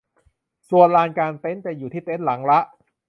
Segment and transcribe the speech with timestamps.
[0.69, 2.59] ส่วนลานกางเต็นท์จะอยู่ที่เต็นท์หลังละ